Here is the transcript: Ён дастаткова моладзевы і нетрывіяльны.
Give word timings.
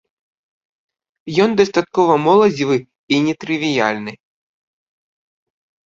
Ён 1.43 1.49
дастаткова 1.59 2.13
моладзевы 2.25 2.77
і 2.81 3.15
нетрывіяльны. 3.29 4.13